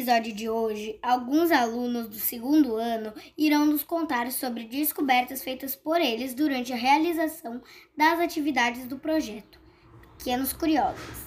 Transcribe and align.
episódio 0.00 0.32
de 0.32 0.48
hoje, 0.48 0.98
alguns 1.02 1.50
alunos 1.50 2.08
do 2.08 2.14
segundo 2.14 2.76
ano 2.76 3.12
irão 3.36 3.66
nos 3.66 3.84
contar 3.84 4.32
sobre 4.32 4.64
descobertas 4.64 5.44
feitas 5.44 5.76
por 5.76 6.00
eles 6.00 6.32
durante 6.32 6.72
a 6.72 6.76
realização 6.76 7.60
das 7.94 8.18
atividades 8.18 8.86
do 8.86 8.98
projeto 8.98 9.60
Pequenos 10.16 10.54
Curiosos. 10.54 11.26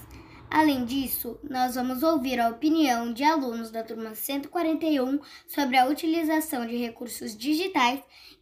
Além 0.49 0.85
disso, 0.85 1.39
nós 1.43 1.75
vamos 1.75 2.01
ouvir 2.01 2.39
a 2.39 2.49
opinião 2.49 3.13
de 3.13 3.23
alunos 3.23 3.69
da 3.69 3.83
turma 3.83 4.15
141 4.15 5.19
sobre 5.47 5.77
a 5.77 5.85
utilização 5.85 6.65
de 6.65 6.75
recursos 6.75 7.37
digitais 7.37 8.01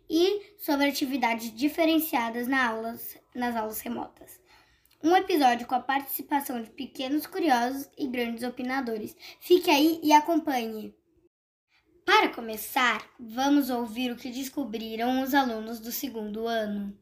e 0.09 0.54
sobre 0.57 0.88
atividades 0.88 1.54
diferenciadas 1.54 2.48
nas 2.48 2.71
aulas, 2.71 3.18
nas 3.36 3.54
aulas 3.57 3.82
remotas. 3.82 4.41
Um 5.04 5.15
episódio 5.15 5.65
com 5.65 5.73
a 5.73 5.79
participação 5.79 6.61
de 6.61 6.69
pequenos 6.69 7.25
curiosos 7.25 7.89
e 7.97 8.05
grandes 8.05 8.43
opinadores. 8.43 9.15
Fique 9.39 9.68
aí 9.71 10.00
e 10.04 10.14
acompanhe! 10.14 10.96
Para 12.05 12.29
começar, 12.29 13.04
vamos 13.19 13.71
ouvir 13.71 14.11
o 14.11 14.15
que 14.15 14.29
descobriram 14.29 15.23
os 15.23 15.33
alunos 15.33 15.79
do 15.79 15.92
segundo 15.92 16.45
ano. 16.47 16.95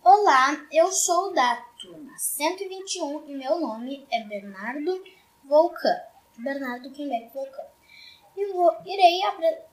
Olá, 0.00 0.64
eu 0.70 0.92
sou 0.92 1.34
da 1.34 1.56
turma 1.80 2.16
121 2.16 3.30
e 3.30 3.34
meu 3.34 3.58
nome 3.58 4.06
é 4.12 4.22
Bernardo 4.22 5.02
Volcan. 5.44 6.00
Bernardo 6.38 6.92
Quimbeck 6.92 7.34
Volcan. 7.34 7.66
E 8.36 8.52
vou, 8.52 8.70
irei, 8.84 9.18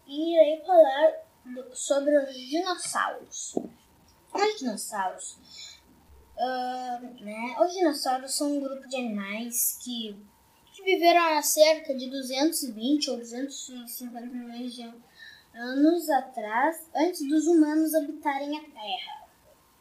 irei 0.08 0.66
falar 0.66 1.14
do, 1.46 1.76
sobre 1.76 2.18
os 2.18 2.34
dinossauros. 2.36 3.56
Os 4.34 4.58
dinossauros. 4.58 5.73
Uh, 6.44 7.24
né, 7.24 7.56
os 7.62 7.72
dinossauros 7.72 8.36
são 8.36 8.58
um 8.58 8.60
grupo 8.60 8.86
de 8.90 8.98
animais 8.98 9.80
que, 9.82 10.14
que 10.74 10.84
viveram 10.84 11.38
há 11.38 11.42
cerca 11.42 11.96
de 11.96 12.10
220 12.10 13.12
ou 13.12 13.18
250 13.18 14.26
milhões 14.28 14.74
de 14.74 14.94
anos 15.56 16.10
atrás, 16.10 16.86
antes 16.94 17.26
dos 17.30 17.48
humanos 17.48 17.96
habitarem 17.96 18.58
a 18.58 18.62
Terra. 18.62 19.24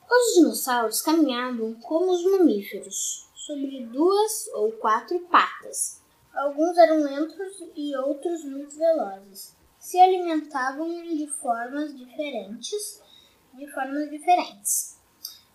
Os 0.08 0.34
dinossauros 0.36 1.00
caminhavam 1.00 1.74
como 1.80 2.12
os 2.12 2.24
mamíferos, 2.24 3.28
sobre 3.34 3.84
duas 3.86 4.46
ou 4.54 4.70
quatro 4.72 5.18
patas. 5.22 6.00
Alguns 6.32 6.78
eram 6.78 6.98
lentos 7.02 7.60
e 7.74 7.96
outros 7.96 8.44
muito 8.44 8.78
velozes. 8.78 9.56
Se 9.80 9.98
alimentavam 9.98 10.88
de 10.88 11.26
formas 11.26 11.92
diferentes, 11.96 13.02
de 13.52 13.66
formas 13.72 14.08
diferentes. 14.08 15.01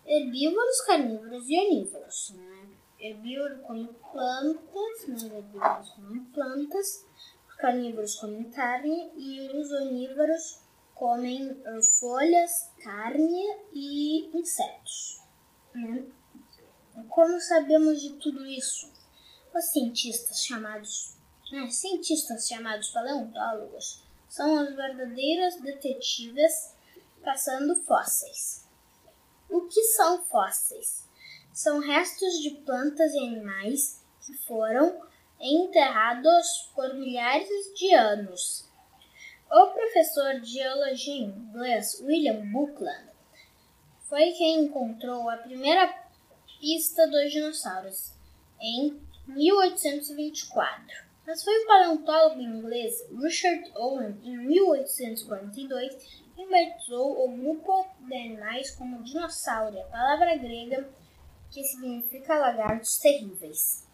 Herbívoros, 0.07 0.81
carnívoros 0.85 1.49
e 1.49 1.59
onívoros. 1.59 2.33
Né? 2.35 2.69
Herbívoro 2.99 3.59
come 3.59 3.87
plantas, 4.11 5.23
né? 5.23 5.37
herbívoros 5.37 5.89
comem 5.89 6.23
plantas, 6.25 7.05
os 7.47 7.55
carnívoros 7.55 8.15
comem 8.15 8.49
carne 8.51 9.11
e 9.17 9.49
os 9.49 9.71
onívoros 9.71 10.59
comem 10.95 11.51
uh, 11.51 11.81
folhas, 11.99 12.71
carne 12.81 13.43
e 13.73 14.29
insetos. 14.35 15.21
Né? 15.75 16.05
Como 17.09 17.39
sabemos 17.39 18.01
de 18.01 18.13
tudo 18.13 18.45
isso? 18.45 18.91
Os 19.53 19.65
cientistas 19.71 20.43
chamados, 20.43 21.15
né, 21.51 21.69
cientistas 21.69 22.47
chamados 22.47 22.89
paleontólogos 22.89 24.03
são 24.27 24.57
as 24.57 24.75
verdadeiras 24.75 25.59
detetives 25.61 26.75
caçando 27.23 27.75
fósseis. 27.83 28.66
O 29.49 29.61
que 29.61 29.81
são 29.83 30.23
fósseis? 30.25 31.07
São 31.53 31.79
restos 31.79 32.41
de 32.41 32.51
plantas 32.65 33.13
e 33.13 33.19
animais 33.19 34.03
que 34.25 34.33
foram 34.33 35.01
enterrados 35.39 36.71
por 36.75 36.93
milhares 36.95 37.47
de 37.75 37.93
anos 37.93 38.67
o 39.49 39.67
professor 39.67 40.41
de 40.41 40.51
geologia 40.51 41.23
inglês 41.23 42.01
William 42.01 42.51
Buckland 42.51 43.07
foi 44.01 44.31
quem 44.31 44.65
encontrou 44.65 45.29
a 45.29 45.37
primeira 45.37 45.87
pista 46.59 47.07
dos 47.07 47.31
dinossauros 47.31 48.11
em 48.59 48.99
1824. 49.27 51.07
Mas 51.25 51.43
foi 51.43 51.63
o 51.63 51.65
paleontólogo 51.65 52.41
inglês 52.41 53.05
Richard 53.21 53.71
Owen, 53.75 54.17
em 54.23 54.37
1842, 54.37 56.25
grupo 57.57 57.87
de 57.99 58.15
animais 58.15 58.71
como 58.71 59.03
dinossauro, 59.03 59.79
a 59.79 59.85
palavra 59.85 60.35
grega 60.35 60.89
que 61.51 61.63
significa 61.63 62.37
lagartos 62.37 62.97
terríveis. 62.99 63.87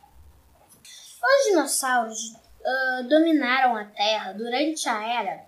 Os 1.24 1.50
dinossauros 1.50 2.34
uh, 2.34 3.08
dominaram 3.08 3.78
a 3.78 3.86
Terra 3.86 4.34
durante 4.34 4.90
a 4.90 5.08
era 5.08 5.46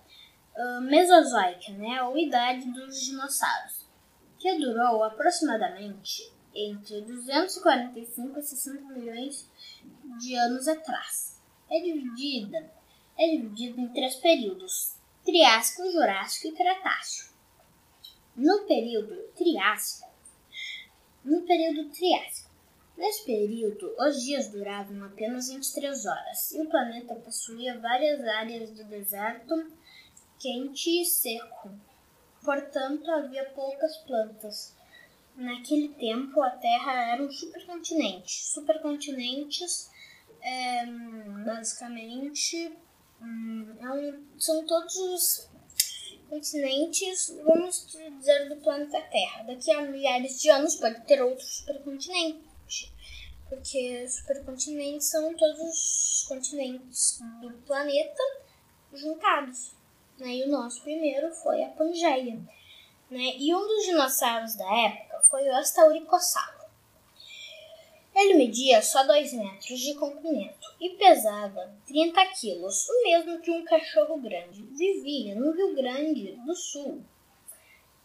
uh, 0.56 0.80
Mesozoica, 0.82 1.72
né, 1.72 2.02
ou 2.02 2.16
idade 2.16 2.70
dos 2.70 3.00
dinossauros, 3.04 3.86
que 4.38 4.58
durou 4.58 5.04
aproximadamente 5.04 6.32
entre 6.54 7.02
245 7.02 8.38
e 8.38 8.42
60 8.42 8.82
milhões 8.94 9.50
de 10.18 10.34
anos 10.36 10.66
atrás. 10.66 11.42
É 11.70 11.80
dividida, 11.80 12.70
é 13.18 13.28
dividida 13.28 13.80
em 13.80 13.88
três 13.92 14.14
períodos: 14.16 14.95
Triássico, 15.26 15.90
Jurássico 15.90 16.48
e 16.48 16.52
Cretáceo. 16.52 17.26
No 18.34 18.66
período 18.66 19.14
Triássico, 19.34 20.08
no 21.22 21.42
período 21.42 21.90
Triássico, 21.90 22.46
Nesse 22.96 23.26
período, 23.26 23.94
os 23.98 24.22
dias 24.22 24.48
duravam 24.48 25.04
apenas 25.04 25.50
23 25.50 26.06
horas 26.06 26.50
e 26.52 26.62
o 26.62 26.68
planeta 26.70 27.14
possuía 27.16 27.78
várias 27.78 28.26
áreas 28.26 28.70
do 28.70 28.84
deserto 28.84 29.54
quente 30.38 31.02
e 31.02 31.04
seco. 31.04 31.70
Portanto, 32.42 33.10
havia 33.10 33.44
poucas 33.50 33.98
plantas. 33.98 34.74
Naquele 35.36 35.90
tempo, 35.90 36.40
a 36.40 36.50
Terra 36.50 37.12
era 37.12 37.22
um 37.22 37.30
supercontinente. 37.30 38.32
Supercontinentes, 38.46 39.90
é, 40.40 40.86
basicamente, 41.44 42.72
é 43.20 43.90
um, 43.90 44.26
são 44.38 44.64
todos 44.66 44.96
os 44.96 45.50
continentes, 46.28 47.34
vamos 47.44 47.86
dizer, 48.18 48.48
do 48.48 48.56
planeta 48.56 49.00
Terra. 49.00 49.44
Daqui 49.44 49.70
a 49.70 49.82
milhares 49.82 50.40
de 50.40 50.50
anos 50.50 50.76
pode 50.76 51.00
ter 51.06 51.22
outros 51.22 51.58
supercontinentes 51.58 52.46
porque 53.48 54.08
supercontinentes 54.08 55.08
são 55.08 55.34
todos 55.34 55.60
os 55.60 56.24
continentes 56.28 57.20
do 57.40 57.50
planeta 57.64 58.22
juntados. 58.92 59.72
Né? 60.18 60.36
E 60.36 60.44
o 60.44 60.48
nosso 60.48 60.82
primeiro 60.82 61.32
foi 61.32 61.62
a 61.62 61.70
Pangeia. 61.70 62.36
Né? 63.10 63.36
E 63.38 63.54
um 63.54 63.66
dos 63.66 63.84
dinossauros 63.84 64.56
da 64.56 64.76
época 64.76 65.20
foi 65.30 65.48
o 65.48 65.54
Astauricossauro. 65.56 66.55
Ele 68.16 68.32
media 68.32 68.80
só 68.80 69.06
2 69.06 69.34
metros 69.34 69.78
de 69.78 69.94
comprimento 69.94 70.74
e 70.80 70.96
pesava 70.96 71.70
30 71.86 72.26
quilos, 72.28 72.88
o 72.88 73.02
mesmo 73.02 73.42
que 73.42 73.50
um 73.50 73.62
cachorro 73.62 74.16
grande. 74.16 74.62
Vivia 74.62 75.34
no 75.34 75.52
Rio 75.52 75.74
Grande 75.74 76.32
do 76.46 76.54
Sul. 76.54 77.04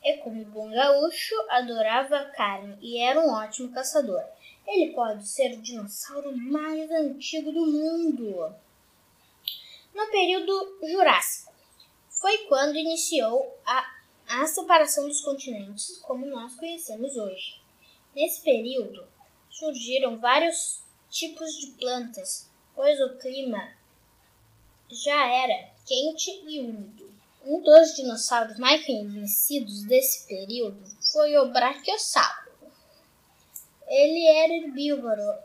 E 0.04 0.18
como 0.18 0.44
bom 0.44 0.70
gaúcho, 0.70 1.34
adorava 1.48 2.26
carne 2.36 2.78
e 2.82 3.00
era 3.00 3.22
um 3.22 3.32
ótimo 3.32 3.72
caçador. 3.72 4.22
Ele 4.68 4.92
pode 4.92 5.26
ser 5.26 5.54
o 5.54 5.62
dinossauro 5.62 6.36
mais 6.36 6.92
antigo 6.92 7.50
do 7.54 7.66
mundo. 7.66 8.54
No 9.96 10.08
período 10.12 10.78
Jurássico, 10.90 11.54
foi 12.10 12.38
quando 12.50 12.76
iniciou 12.76 13.58
a, 13.66 13.96
a 14.28 14.46
separação 14.46 15.08
dos 15.08 15.22
continentes 15.22 16.00
como 16.00 16.26
nós 16.26 16.54
conhecemos 16.56 17.16
hoje. 17.16 17.62
Nesse 18.14 18.42
período, 18.42 19.08
surgiram 19.62 20.18
vários 20.18 20.82
tipos 21.08 21.52
de 21.60 21.68
plantas, 21.74 22.50
pois 22.74 23.00
o 23.00 23.16
clima 23.20 23.72
já 24.90 25.28
era 25.28 25.70
quente 25.86 26.32
e 26.48 26.60
úmido. 26.62 27.12
Um 27.46 27.62
dos 27.62 27.96
dinossauros 27.96 28.58
mais 28.58 28.84
conhecidos 28.84 29.84
desse 29.84 30.28
período 30.28 30.84
foi 31.12 31.38
o 31.38 31.52
Brachiosauro. 31.52 32.52
Ele 33.88 34.26
era 34.26 34.54
herbívoro 34.54 35.38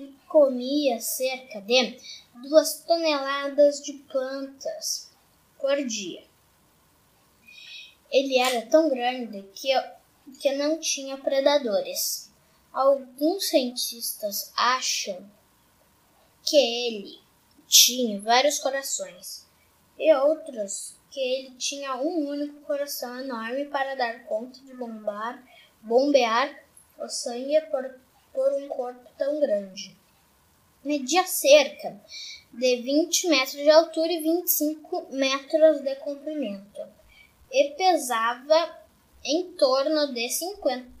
e 0.00 0.12
comia 0.26 0.98
cerca 1.00 1.60
de 1.60 2.00
duas 2.42 2.82
toneladas 2.82 3.80
de 3.80 3.92
plantas 3.92 5.12
por 5.60 5.76
dia. 5.86 6.24
Ele 8.10 8.38
era 8.38 8.66
tão 8.66 8.88
grande 8.88 9.42
que, 9.54 9.68
que 10.40 10.52
não 10.56 10.80
tinha 10.80 11.16
predadores. 11.16 12.25
Alguns 12.76 13.48
cientistas 13.48 14.52
acham 14.54 15.26
que 16.42 16.58
ele 16.58 17.18
tinha 17.66 18.20
vários 18.20 18.58
corações 18.58 19.46
e 19.98 20.12
outros 20.12 20.94
que 21.10 21.18
ele 21.18 21.54
tinha 21.56 21.96
um 21.96 22.28
único 22.28 22.60
coração 22.66 23.18
enorme 23.18 23.64
para 23.64 23.94
dar 23.94 24.26
conta 24.26 24.60
de 24.60 24.74
bombar, 24.74 25.42
bombear 25.80 26.54
o 26.98 27.08
sangue 27.08 27.58
por, 27.70 27.98
por 28.34 28.52
um 28.52 28.68
corpo 28.68 29.08
tão 29.16 29.40
grande. 29.40 29.96
Media 30.84 31.26
cerca 31.26 31.98
de 32.52 32.76
20 32.76 33.28
metros 33.28 33.52
de 33.52 33.70
altura 33.70 34.12
e 34.12 34.20
25 34.20 35.06
metros 35.12 35.80
de 35.80 35.96
comprimento, 35.96 36.86
e 37.50 37.70
pesava 37.70 38.78
em 39.24 39.52
torno 39.52 40.12
de 40.12 40.28
50, 40.28 40.95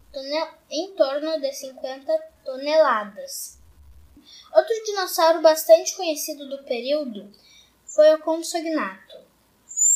em 0.70 0.94
torno 0.94 1.40
de 1.40 1.52
50 1.52 2.12
toneladas. 2.44 3.58
Outro 4.54 4.74
dinossauro 4.84 5.42
bastante 5.42 5.96
conhecido 5.96 6.48
do 6.48 6.64
período 6.64 7.30
foi 7.84 8.14
o 8.14 8.20
Compsognato. 8.20 9.24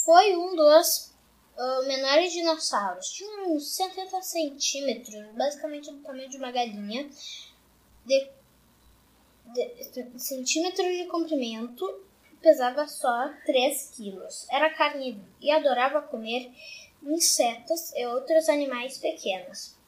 Foi 0.05 0.37
um 0.37 0.55
dos 0.55 1.13
uh, 1.57 1.87
menores 1.87 2.33
dinossauros. 2.33 3.11
Tinha 3.11 3.49
uns 3.49 3.75
70 3.77 4.23
centímetros, 4.23 5.35
basicamente 5.35 5.91
do 5.91 6.03
tamanho 6.03 6.29
de 6.29 6.37
uma 6.37 6.51
galinha, 6.51 7.09
de, 8.05 8.31
de, 9.53 10.05
de 10.05 10.23
centímetros 10.23 10.89
de 10.97 11.07
comprimento, 11.07 12.05
pesava 12.41 12.87
só 12.87 13.31
3 13.45 13.91
quilos. 13.97 14.47
Era 14.51 14.71
carnívoro 14.71 15.27
e 15.41 15.51
adorava 15.51 16.03
comer 16.03 16.51
insetos 17.03 17.93
e 17.95 18.07
outros 18.07 18.49
animais 18.49 18.99
pequenos. 18.99 19.80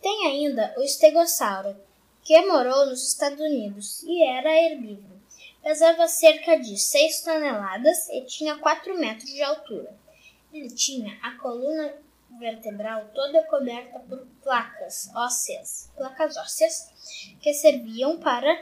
Tem 0.00 0.26
ainda 0.26 0.74
o 0.76 0.82
estegossauro, 0.82 1.76
que 2.22 2.40
morou 2.46 2.86
nos 2.86 3.08
Estados 3.08 3.40
Unidos 3.40 4.02
e 4.02 4.22
era 4.22 4.54
herbívoro. 4.54 5.20
Pesava 5.62 6.06
cerca 6.06 6.58
de 6.58 6.76
6 6.78 7.22
toneladas 7.22 8.08
e 8.10 8.24
tinha 8.26 8.58
4 8.58 8.98
metros 8.98 9.30
de 9.30 9.42
altura. 9.42 9.96
Ele 10.52 10.70
tinha 10.70 11.18
a 11.22 11.32
coluna 11.38 11.94
vertebral 12.38 13.08
toda 13.14 13.46
coberta 13.46 13.98
por 14.00 14.26
placas 14.42 15.10
ósseas, 15.14 15.90
placas 15.96 16.36
ósseas 16.36 16.92
que 17.40 17.52
serviam 17.54 18.18
para 18.18 18.54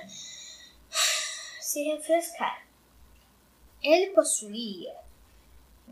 se 1.60 1.82
refrescar. 1.84 2.66
Ele 3.82 4.10
possuía 4.10 4.94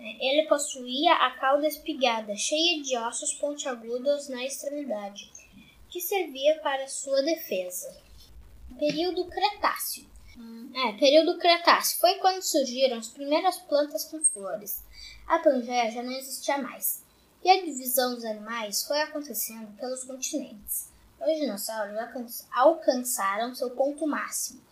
ele 0.00 0.48
possuía 0.48 1.12
a 1.12 1.30
cauda 1.38 1.66
espigada, 1.66 2.34
cheia 2.34 2.82
de 2.82 2.96
ossos 2.96 3.34
pontiagudos 3.34 4.28
na 4.28 4.44
extremidade, 4.44 5.30
que 5.90 6.00
servia 6.00 6.58
para 6.60 6.88
sua 6.88 7.22
defesa. 7.22 7.94
Período 8.78 9.26
Cretáceo. 9.26 10.08
É, 10.74 10.92
período 10.92 11.38
Cretáceo 11.38 11.98
foi 11.98 12.14
quando 12.14 12.40
surgiram 12.40 12.96
as 12.96 13.08
primeiras 13.08 13.58
plantas 13.58 14.04
com 14.04 14.20
flores. 14.20 14.82
A 15.26 15.38
Pangeia 15.38 15.90
já 15.90 16.02
não 16.02 16.12
existia 16.12 16.56
mais, 16.56 17.04
e 17.44 17.50
a 17.50 17.60
divisão 17.60 18.14
dos 18.14 18.24
animais 18.24 18.84
foi 18.84 19.02
acontecendo 19.02 19.76
pelos 19.76 20.04
continentes. 20.04 20.88
Os 21.20 21.38
dinossauros 21.38 22.46
alcançaram 22.50 23.54
seu 23.54 23.70
ponto 23.70 24.06
máximo, 24.06 24.62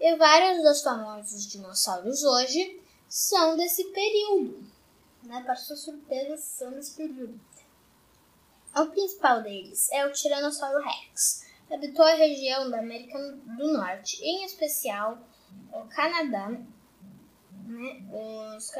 e 0.00 0.16
vários 0.16 0.62
dos 0.64 0.82
famosos 0.82 1.46
dinossauros 1.46 2.24
hoje 2.24 2.80
são 3.08 3.56
desse 3.56 3.84
período. 3.92 4.71
Né? 5.22 5.42
Para 5.44 5.56
sua 5.56 5.76
surpresa, 5.76 6.70
desse 6.70 6.96
período. 6.96 7.40
O 8.74 8.86
principal 8.86 9.42
deles 9.42 9.90
é 9.92 10.06
o 10.06 10.12
Tiranossauro 10.12 10.82
Rex. 10.82 11.46
Habitou 11.70 12.04
a 12.04 12.14
região 12.14 12.70
da 12.70 12.78
América 12.78 13.18
do 13.18 13.72
Norte, 13.72 14.22
em 14.22 14.44
especial 14.44 15.18
o 15.72 15.84
Canadá, 15.88 16.48
né, 16.48 18.02
os 18.56 18.70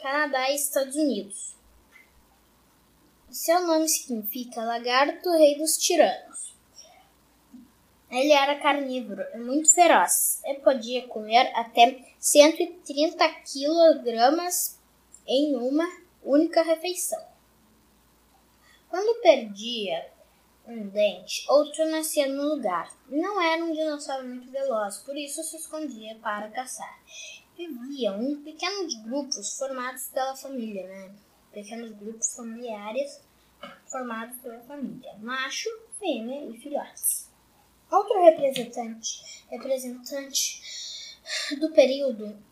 Canadá 0.00 0.50
e 0.50 0.54
Estados 0.54 0.96
Unidos. 0.96 1.56
Seu 3.30 3.64
nome 3.66 3.88
significa 3.88 4.64
lagarto 4.64 5.30
rei 5.30 5.56
dos 5.58 5.76
tiranos. 5.76 6.56
Ele 8.10 8.32
era 8.32 8.58
carnívoro 8.58 9.22
e 9.34 9.38
muito 9.38 9.72
feroz 9.72 10.42
e 10.44 10.54
podia 10.54 11.06
comer 11.06 11.52
até 11.54 12.04
130 12.18 13.28
quilogramas 13.44 14.79
em 15.30 15.54
uma 15.54 15.88
única 16.24 16.60
refeição. 16.60 17.24
Quando 18.88 19.22
perdia 19.22 20.10
um 20.66 20.88
dente, 20.88 21.46
outro 21.48 21.88
nascia 21.88 22.26
no 22.26 22.56
lugar. 22.56 22.92
Não 23.08 23.40
era 23.40 23.64
um 23.64 23.72
dinossauro 23.72 24.26
muito 24.26 24.50
veloz, 24.50 24.98
por 24.98 25.16
isso 25.16 25.40
se 25.44 25.56
escondia 25.56 26.18
para 26.20 26.50
caçar. 26.50 27.00
Viviam 27.56 28.20
em 28.20 28.42
pequenos 28.42 28.92
grupos 29.04 29.56
formados 29.56 30.08
pela 30.08 30.34
família, 30.34 30.88
né? 30.88 31.14
Pequenos 31.52 31.92
grupos 31.92 32.34
familiares 32.34 33.22
formados 33.86 34.36
pela 34.40 34.60
família, 34.62 35.16
macho, 35.18 35.68
fêmea 36.00 36.44
e 36.46 36.58
filhotes. 36.58 37.30
Outro 37.88 38.20
representante, 38.24 39.44
representante 39.48 40.60
do 41.60 41.72
período 41.72 42.49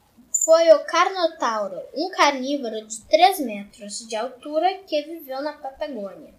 foi 0.48 0.72
o 0.72 0.82
Carnotauro, 0.86 1.78
um 1.94 2.08
carnívoro 2.08 2.86
de 2.86 3.02
3 3.02 3.40
metros 3.40 3.98
de 4.08 4.16
altura 4.16 4.78
que 4.78 5.02
viveu 5.02 5.42
na 5.42 5.52
Patagônia. 5.52 6.32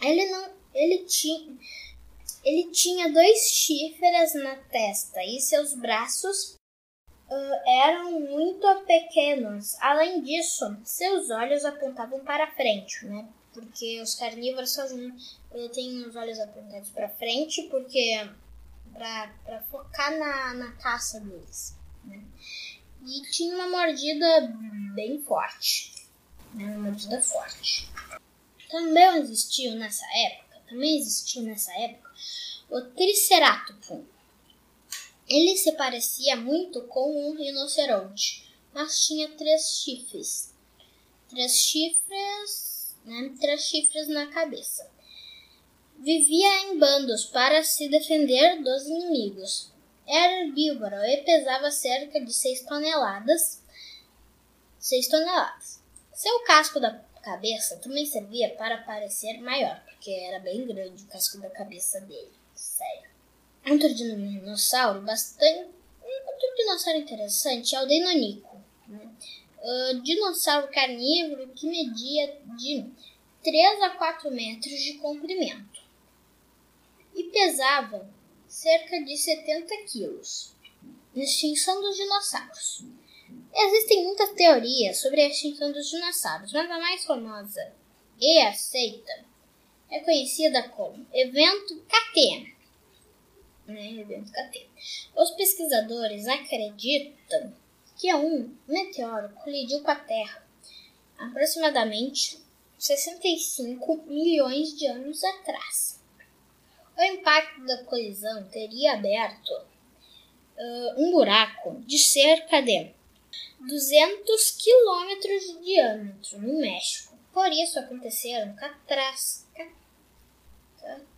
Ele, 0.00 0.24
não, 0.30 0.48
ele, 0.72 1.04
tinha, 1.04 1.54
ele 2.42 2.70
tinha 2.70 3.12
dois 3.12 3.40
chifres 3.40 4.32
na 4.42 4.56
testa 4.56 5.22
e 5.22 5.38
seus 5.38 5.74
braços 5.74 6.56
uh, 7.28 7.70
eram 7.82 8.20
muito 8.20 8.66
pequenos. 8.86 9.78
Além 9.82 10.22
disso, 10.22 10.78
seus 10.82 11.28
olhos 11.28 11.62
apontavam 11.66 12.20
para 12.20 12.50
frente, 12.52 13.04
né? 13.04 13.28
Porque 13.52 14.00
os 14.00 14.14
carnívoros 14.14 14.72
sozinhos 14.72 15.38
têm 15.74 16.06
os 16.06 16.16
olhos 16.16 16.40
apontados 16.40 16.88
para 16.88 17.10
frente, 17.10 17.64
porque 17.64 18.26
para 18.94 19.62
focar 19.70 20.18
na, 20.18 20.54
na 20.54 20.72
caça 20.76 21.20
deles. 21.20 21.78
Né? 22.02 22.24
E 23.06 23.22
tinha 23.30 23.54
uma 23.54 23.68
mordida 23.68 24.52
bem 24.94 25.20
forte. 25.22 25.92
Né? 26.54 26.64
Uma 26.64 26.90
mordida 26.90 27.20
forte. 27.22 27.88
Também 28.70 29.16
existiu 29.18 29.74
nessa 29.74 30.04
época, 30.14 30.62
também 30.68 30.96
existiu 30.98 31.42
nessa 31.42 31.72
época, 31.72 32.10
o 32.70 32.80
Triceratops. 32.82 34.04
Ele 35.28 35.56
se 35.56 35.72
parecia 35.72 36.36
muito 36.36 36.82
com 36.82 37.30
um 37.30 37.36
rinoceronte, 37.36 38.48
mas 38.72 39.06
tinha 39.06 39.28
três 39.28 39.82
chifres. 39.82 40.54
Três 41.28 41.56
chifres, 41.56 42.96
né? 43.04 43.32
Três 43.40 43.62
chifres 43.62 44.08
na 44.08 44.26
cabeça. 44.26 44.90
Vivia 45.98 46.64
em 46.64 46.78
bandos 46.78 47.26
para 47.26 47.62
se 47.62 47.88
defender 47.88 48.62
dos 48.62 48.86
inimigos. 48.86 49.70
Era 50.10 50.42
herbívoro 50.42 50.96
e 51.04 51.18
pesava 51.18 51.70
cerca 51.70 52.20
de 52.20 52.32
6 52.32 52.62
toneladas. 52.64 53.62
6 54.80 55.08
toneladas. 55.08 55.80
Seu 56.12 56.40
casco 56.40 56.80
da 56.80 56.98
cabeça 57.22 57.76
também 57.76 58.04
servia 58.04 58.50
para 58.56 58.78
parecer 58.78 59.40
maior, 59.40 59.80
porque 59.84 60.10
era 60.10 60.40
bem 60.40 60.66
grande 60.66 61.04
o 61.04 61.06
casco 61.06 61.38
da 61.38 61.48
cabeça 61.48 62.00
dele. 62.00 62.32
Sério. 62.54 63.08
Outro 63.70 63.94
dinossauro 63.94 65.02
bastante. 65.02 65.70
Outro 66.02 66.56
dinossauro 66.56 66.98
interessante 66.98 67.76
é 67.76 67.80
o 67.80 67.86
Deinonychus. 67.86 68.60
Né? 68.88 69.08
Uh, 69.62 70.00
dinossauro 70.00 70.68
carnívoro 70.72 71.48
que 71.54 71.68
media 71.68 72.36
de 72.58 72.84
3 73.44 73.82
a 73.82 73.90
4 73.90 74.30
metros 74.30 74.80
de 74.80 74.94
comprimento 74.94 75.80
e 77.14 77.24
pesava 77.24 78.08
cerca 78.50 79.00
de 79.04 79.16
70 79.16 79.76
quilos. 79.86 80.52
Extinção 81.14 81.80
dos 81.80 81.96
dinossauros. 81.96 82.84
Existem 83.54 84.04
muitas 84.04 84.30
teorias 84.30 84.98
sobre 84.98 85.20
a 85.22 85.28
extinção 85.28 85.72
dos 85.72 85.88
dinossauros, 85.88 86.52
mas 86.52 86.70
a 86.70 86.78
mais 86.78 87.04
famosa 87.04 87.72
e 88.20 88.40
aceita 88.40 89.24
é 89.88 90.00
conhecida 90.00 90.68
como 90.70 91.06
Evento 91.12 91.80
Catena. 91.88 92.50
Né? 93.66 94.00
Evento. 94.00 94.32
Os 95.16 95.30
pesquisadores 95.30 96.26
acreditam 96.26 97.54
que 97.96 98.12
um 98.14 98.56
meteoro 98.66 99.30
colidiu 99.30 99.80
com 99.82 99.90
a 99.90 99.96
Terra 99.96 100.44
aproximadamente 101.18 102.40
65 102.78 104.04
milhões 104.06 104.76
de 104.76 104.86
anos 104.86 105.22
atrás. 105.22 105.99
O 107.00 107.02
impacto 107.02 107.64
da 107.64 107.82
colisão 107.84 108.44
teria 108.50 108.92
aberto 108.92 109.50
uh, 109.52 110.94
um 110.98 111.10
buraco 111.10 111.82
de 111.86 111.96
cerca 111.96 112.60
de 112.60 112.90
200 113.58 114.50
quilômetros 114.50 115.42
de 115.44 115.64
diâmetro 115.64 116.38
no 116.42 116.60
México. 116.60 117.18
Por 117.32 117.50
isso 117.50 117.78
aconteceram 117.78 118.54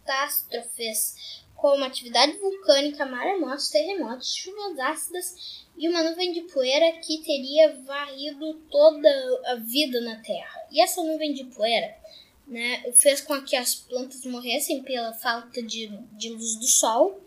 catástrofes 0.04 1.42
como 1.56 1.82
atividade 1.82 2.38
vulcânica, 2.38 3.04
maremotos, 3.04 3.68
terremotos, 3.68 4.36
chuvas 4.36 4.78
ácidas 4.78 5.66
e 5.76 5.88
uma 5.88 6.04
nuvem 6.04 6.32
de 6.32 6.42
poeira 6.42 6.92
que 7.00 7.24
teria 7.24 7.74
varrido 7.82 8.54
toda 8.70 9.08
a 9.46 9.56
vida 9.56 10.00
na 10.00 10.22
Terra. 10.22 10.64
E 10.70 10.80
essa 10.80 11.02
nuvem 11.02 11.34
de 11.34 11.42
poeira 11.46 11.92
né, 12.52 12.92
fez 12.92 13.22
com 13.22 13.42
que 13.42 13.56
as 13.56 13.74
plantas 13.74 14.24
morressem 14.26 14.82
pela 14.82 15.14
falta 15.14 15.62
de, 15.62 15.88
de 16.12 16.28
luz 16.28 16.56
do 16.56 16.66
sol 16.66 17.18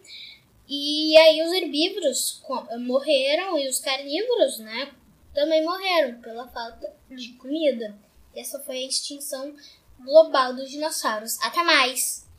E 0.69 1.17
aí 1.17 1.41
os 1.41 1.51
herbívoros 1.51 2.43
morreram 2.81 3.57
e 3.57 3.67
os 3.67 3.79
carnívoros, 3.79 4.59
né, 4.59 4.93
também 5.33 5.65
morreram 5.65 6.21
pela 6.21 6.47
falta 6.47 6.95
de 7.09 7.33
comida. 7.33 7.97
Essa 8.35 8.59
foi 8.59 8.77
a 8.77 8.87
extinção 8.87 9.55
global 9.99 10.53
dos 10.55 10.69
dinossauros. 10.69 11.41
Até 11.41 11.63
mais! 11.63 12.29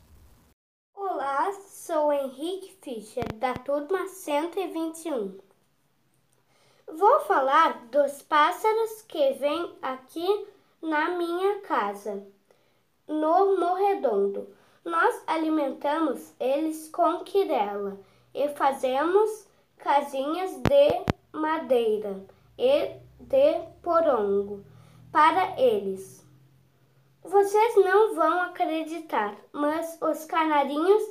Olá, 0.95 1.51
sou 1.69 2.13
Henrique 2.13 2.73
Fischer, 2.81 3.25
da 3.33 3.53
turma 3.53 4.07
121. 4.07 5.37
Vou 6.87 7.19
falar 7.21 7.87
dos 7.87 8.21
pássaros 8.21 9.01
que 9.01 9.33
vêm 9.33 9.75
aqui 9.81 10.47
na 10.81 11.17
minha 11.17 11.59
casa, 11.61 12.25
no 13.07 13.57
Morredondo. 13.59 14.53
Nós 14.83 15.21
alimentamos 15.27 16.33
eles 16.39 16.89
com 16.89 17.23
quirela 17.23 17.99
e 18.33 18.47
fazemos 18.49 19.47
casinhas 19.77 20.51
de 20.57 21.05
madeira 21.31 22.23
e 22.57 22.95
de 23.19 23.59
porongo 23.81 24.63
para 25.11 25.59
eles. 25.59 26.25
Vocês 27.23 27.75
não 27.75 28.15
vão 28.15 28.41
acreditar, 28.41 29.35
mas 29.51 29.97
os 30.01 30.25
canarinhos 30.25 31.03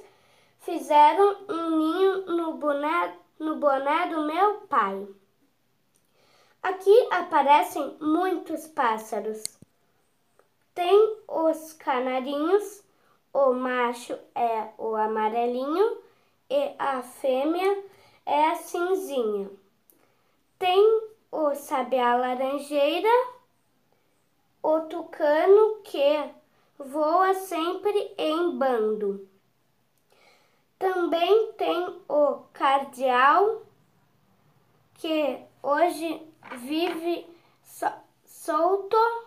fizeram 0.60 1.44
um 1.48 1.76
ninho 1.76 2.26
no 2.26 2.54
boné, 2.54 3.14
no 3.38 3.56
boné 3.56 4.08
do 4.08 4.22
meu 4.22 4.54
pai. 4.62 5.06
Aqui 6.62 7.08
aparecem 7.10 7.96
muitos 8.00 8.66
pássaros. 8.66 9.55
Tem 10.76 11.16
os 11.26 11.72
canarinhos, 11.72 12.84
o 13.32 13.54
macho 13.54 14.12
é 14.34 14.68
o 14.76 14.94
amarelinho 14.94 16.02
e 16.50 16.74
a 16.78 17.00
fêmea 17.02 17.82
é 18.26 18.50
a 18.50 18.56
cinzinha. 18.56 19.50
Tem 20.58 21.08
o 21.32 21.54
sabiá 21.54 22.16
laranjeira, 22.16 23.08
o 24.62 24.80
tucano 24.82 25.80
que 25.82 26.30
voa 26.78 27.32
sempre 27.32 28.14
em 28.18 28.58
bando. 28.58 29.26
Também 30.78 31.54
tem 31.54 32.02
o 32.06 32.42
cardeal 32.52 33.62
que 34.92 35.40
hoje 35.62 36.20
vive 36.58 37.26
solto, 38.26 39.25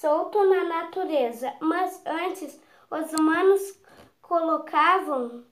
solto 0.00 0.42
na 0.44 0.64
natureza, 0.64 1.54
mas 1.60 2.00
antes 2.06 2.58
os 2.90 3.12
humanos 3.12 3.78
colocavam 4.22 5.44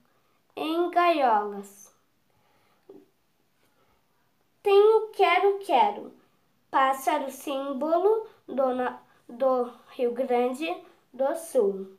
em 0.56 0.90
gaiolas. 0.90 1.94
Tem 4.62 4.96
o 4.96 5.08
quero-quero, 5.08 6.14
pássaro 6.70 7.30
símbolo 7.30 8.26
do, 8.46 8.64
do 9.28 9.70
Rio 9.90 10.12
Grande 10.12 10.66
do 11.12 11.36
Sul. 11.36 11.98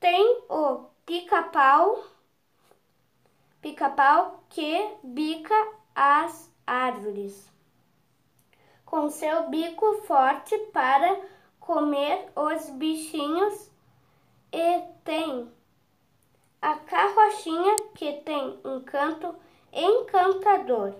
Tem 0.00 0.42
o 0.48 0.86
pica-pau, 1.04 2.02
pica-pau 3.60 4.42
que 4.48 4.90
bica 5.02 5.54
as 5.94 6.50
árvores 6.66 7.55
com 8.96 9.10
seu 9.10 9.50
bico 9.50 10.00
forte 10.06 10.56
para 10.72 11.20
comer 11.60 12.32
os 12.34 12.70
bichinhos 12.70 13.70
e 14.50 14.80
tem 15.04 15.52
a 16.62 16.76
carrochinha 16.76 17.76
que 17.94 18.14
tem 18.22 18.58
um 18.64 18.80
canto 18.80 19.34
encantador. 19.70 20.94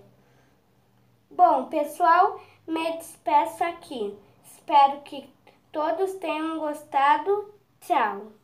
Bom, 1.31 1.71
pessoal, 1.71 2.39
me 2.67 2.99
despeço 2.99 3.65
aqui. 3.65 4.15
Espero 4.45 5.01
que 5.01 5.33
todos 5.73 6.17
tenham 6.17 6.59
gostado. 6.59 7.55
Tchau! 7.81 8.36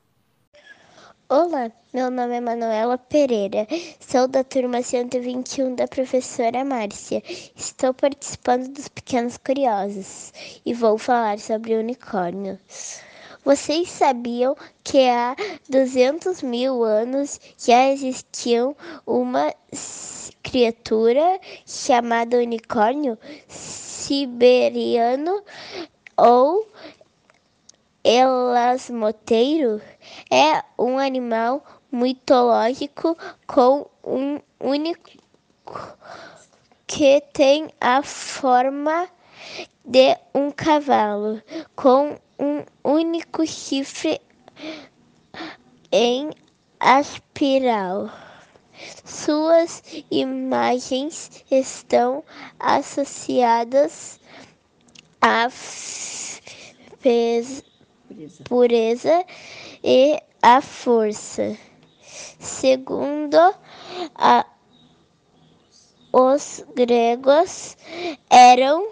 Olá, 1.29 1.73
meu 1.95 2.11
nome 2.11 2.37
é 2.37 2.41
Manuela 2.41 2.99
Pereira, 2.99 3.67
sou 4.01 4.29
da 4.29 4.45
turma 4.45 4.83
121 4.83 5.75
da 5.75 5.89
professora 5.89 6.63
Márcia. 6.63 7.23
Estou 7.57 7.95
participando 7.95 8.69
dos 8.69 8.89
Pequenos 8.89 9.39
Curiosos 9.39 10.33
e 10.67 10.75
vou 10.75 10.99
falar 10.99 11.39
sobre 11.39 11.75
unicórnios. 11.75 13.01
Vocês 13.45 13.91
sabiam 13.91 14.55
que 14.85 15.09
há 15.09 15.35
200 15.71 16.43
mil 16.43 16.85
anos 16.85 17.41
já 17.57 17.89
existiu 17.91 18.77
uma 19.07 19.55
criatura 20.43 21.41
chamada 21.65 22.37
unicórnio 22.37 23.19
siberiano 23.49 25.43
ou 26.17 26.67
elasmoteiro 28.05 29.81
é 30.31 30.63
um 30.79 30.99
animal 30.99 31.65
mitológico 31.91 33.17
com 33.47 33.89
um 34.05 34.41
único 34.59 35.11
que 36.87 37.21
tem 37.33 37.71
a 37.81 38.03
forma 38.03 39.09
de 39.85 40.17
um 40.35 40.51
cavalo 40.51 41.43
com 41.77 42.19
um 42.39 42.65
único 42.83 43.47
chifre 43.47 44.21
em 45.91 46.31
espiral. 46.81 48.11
Suas 49.05 49.83
imagens 50.11 51.45
estão 51.51 52.25
associadas 52.59 54.19
a 55.21 55.49
pureza, 58.13 58.45
pureza 58.45 59.25
e 59.83 60.23
a 60.41 60.61
força. 60.61 61.57
Segundo 62.39 63.39
a, 64.15 64.47
os 66.13 66.65
gregos, 66.75 67.77
eram 68.29 68.91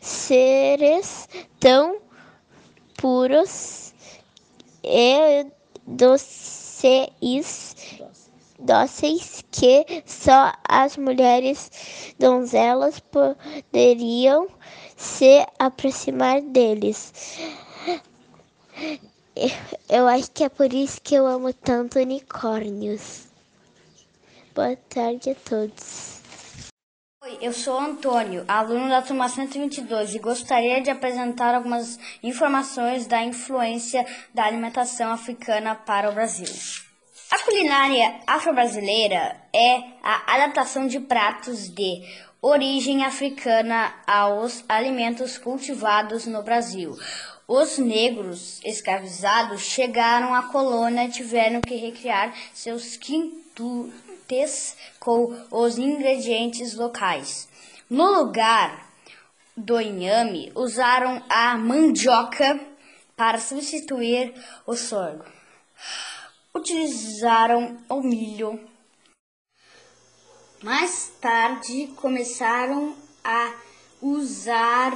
seres 0.00 1.28
tão 1.58 1.98
puros 2.96 3.92
e 4.84 5.46
dóceis 8.58 9.44
que 9.50 10.02
só 10.06 10.52
as 10.68 10.96
mulheres 10.96 12.14
donzelas 12.18 13.00
poderiam 13.00 14.46
se 14.96 15.44
aproximar 15.58 16.40
deles. 16.40 17.12
Eu 19.88 20.06
acho 20.08 20.30
que 20.30 20.44
é 20.44 20.48
por 20.48 20.72
isso 20.72 21.00
que 21.00 21.14
eu 21.14 21.26
amo 21.26 21.52
tanto 21.52 21.98
unicórnios. 21.98 23.26
Boa 24.54 24.76
tarde 24.76 25.30
a 25.30 25.34
todos. 25.34 26.20
Oi, 27.24 27.38
eu 27.40 27.52
sou 27.52 27.78
Antônio, 27.78 28.44
aluno 28.48 28.88
da 28.88 29.00
turma 29.00 29.28
122 29.28 30.16
e 30.16 30.18
gostaria 30.18 30.82
de 30.82 30.90
apresentar 30.90 31.54
algumas 31.54 31.98
informações 32.22 33.06
da 33.06 33.22
influência 33.22 34.04
da 34.34 34.44
alimentação 34.44 35.12
africana 35.12 35.74
para 35.74 36.10
o 36.10 36.12
Brasil. 36.12 36.52
A 37.30 37.38
culinária 37.38 38.20
afro-brasileira 38.26 39.40
é 39.54 39.76
a 40.02 40.34
adaptação 40.34 40.86
de 40.86 41.00
pratos 41.00 41.68
de 41.68 42.02
origem 42.42 43.04
africana 43.04 43.94
aos 44.04 44.64
alimentos 44.68 45.38
cultivados 45.38 46.26
no 46.26 46.42
Brasil. 46.42 46.98
Os 47.54 47.76
negros 47.76 48.62
escravizados 48.64 49.60
chegaram 49.60 50.34
à 50.34 50.44
colônia 50.44 51.04
e 51.04 51.10
tiveram 51.10 51.60
que 51.60 51.74
recriar 51.76 52.34
seus 52.54 52.96
quintutes 52.96 54.74
com 54.98 55.38
os 55.50 55.76
ingredientes 55.76 56.74
locais. 56.74 57.46
No 57.90 58.10
lugar 58.10 58.90
do 59.54 59.78
inhame, 59.78 60.50
usaram 60.54 61.22
a 61.28 61.54
mandioca 61.58 62.58
para 63.14 63.38
substituir 63.38 64.32
o 64.66 64.74
sorgo. 64.74 65.26
Utilizaram 66.54 67.76
o 67.86 68.00
milho. 68.00 68.58
Mais 70.62 71.12
tarde 71.20 71.88
começaram 71.96 72.96
a 73.22 73.54
usar 74.00 74.94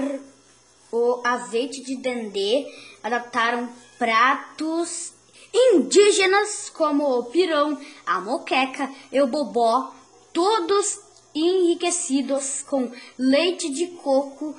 o 0.92 1.20
azeite 1.24 1.82
de 1.82 1.96
dendê, 1.96 2.66
adaptaram 3.02 3.68
pratos 3.98 5.12
indígenas 5.52 6.70
como 6.70 7.18
o 7.18 7.24
pirão, 7.24 7.78
a 8.04 8.20
moqueca 8.20 8.90
e 9.10 9.20
o 9.20 9.26
bobó, 9.26 9.92
todos 10.32 11.00
enriquecidos 11.34 12.62
com 12.62 12.90
leite 13.18 13.70
de 13.70 13.86
coco. 13.88 14.56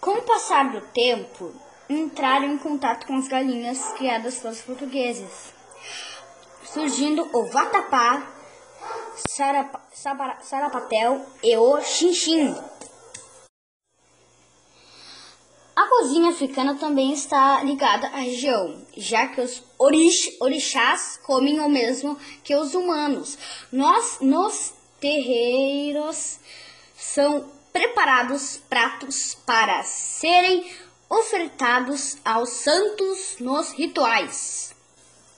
Com 0.00 0.18
o 0.18 0.22
passar 0.22 0.72
do 0.72 0.80
tempo, 0.88 1.52
entraram 1.88 2.46
em 2.46 2.58
contato 2.58 3.06
com 3.06 3.16
as 3.16 3.28
galinhas 3.28 3.92
criadas 3.92 4.38
pelos 4.38 4.60
portugueses, 4.62 5.54
surgindo 6.64 7.28
o 7.32 7.44
vatapá, 7.46 8.26
sarapatel 10.42 11.24
e 11.42 11.56
o 11.56 11.80
xinxim. 11.80 12.54
A 15.74 15.86
cozinha 16.02 16.30
africana 16.30 16.74
também 16.74 17.12
está 17.12 17.62
ligada 17.62 18.08
à 18.08 18.16
região, 18.16 18.84
já 18.96 19.28
que 19.28 19.40
os 19.40 19.62
orix, 19.78 20.36
orixás 20.40 21.16
comem 21.22 21.60
o 21.60 21.68
mesmo 21.68 22.18
que 22.42 22.56
os 22.56 22.74
humanos. 22.74 23.38
Nós, 23.70 24.18
nos 24.20 24.72
terreiros, 25.00 26.40
são 26.96 27.48
preparados 27.72 28.60
pratos 28.68 29.36
para 29.46 29.84
serem 29.84 30.68
ofertados 31.08 32.16
aos 32.24 32.48
santos 32.50 33.36
nos 33.38 33.70
rituais. 33.70 34.74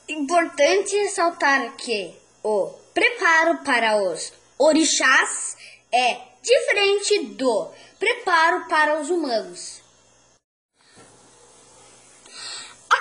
Importante 0.09 0.97
ressaltar 0.97 1.77
que 1.77 2.15
o 2.43 2.71
preparo 2.95 3.59
para 3.59 4.03
os 4.03 4.33
orixás 4.59 5.59
é 5.93 6.23
diferente 6.41 7.27
do 7.35 7.69
preparo 7.99 8.67
para 8.67 8.99
os 8.99 9.11
humanos. 9.11 9.84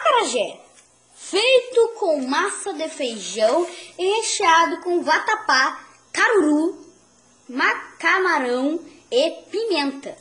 Acarajé, 0.03 0.59
feito 1.15 1.87
com 1.97 2.27
massa 2.27 2.73
de 2.73 2.89
feijão 2.89 3.65
e 3.97 4.17
recheado 4.17 4.81
com 4.81 5.01
vatapá, 5.01 5.81
caruru, 6.11 6.77
camarão 7.97 8.81
e 9.09 9.31
pimenta. 9.49 10.13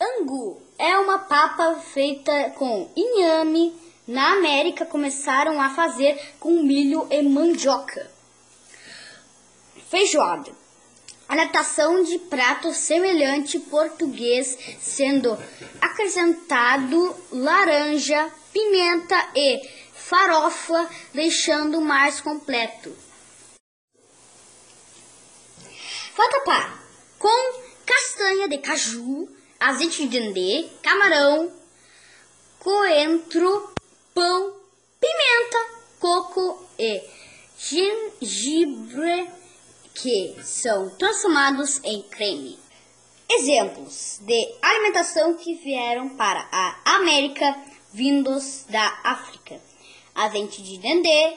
Angu 0.00 0.62
é 0.78 0.96
uma 0.96 1.18
papa 1.18 1.74
feita 1.74 2.54
com 2.56 2.90
inhame. 2.96 3.78
Na 4.08 4.32
América 4.32 4.86
começaram 4.86 5.60
a 5.60 5.68
fazer 5.68 6.18
com 6.40 6.62
milho 6.62 7.06
e 7.10 7.20
mandioca. 7.22 8.10
Feijoada 9.90 10.65
adaptação 11.28 12.02
de 12.02 12.18
prato 12.18 12.72
semelhante 12.72 13.58
português, 13.58 14.56
sendo 14.80 15.36
acrescentado 15.80 17.16
laranja, 17.32 18.30
pimenta 18.52 19.30
e 19.34 19.68
farofa, 19.92 20.88
deixando 21.12 21.80
mais 21.80 22.20
completo. 22.20 22.94
Vatapá 26.16 26.78
com 27.18 27.62
castanha 27.84 28.48
de 28.48 28.58
caju, 28.58 29.28
azeite 29.58 30.06
de 30.06 30.18
dendê, 30.18 30.68
camarão, 30.82 31.52
coentro, 32.58 33.74
pão, 34.14 34.54
pimenta, 35.00 35.58
coco 35.98 36.66
e 36.78 37.02
gengibre 37.58 39.30
que 39.96 40.36
são 40.42 40.90
transformados 40.90 41.80
em 41.82 42.02
creme. 42.02 42.58
Exemplos 43.28 44.20
de 44.22 44.54
alimentação 44.62 45.34
que 45.34 45.54
vieram 45.54 46.10
para 46.10 46.46
a 46.52 46.96
América 46.96 47.56
vindos 47.92 48.64
da 48.68 48.86
África: 49.02 49.58
azeite 50.14 50.62
de 50.62 50.78
dendê, 50.78 51.36